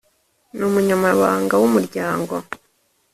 [0.57, 2.33] N umunyamabanga w umuryango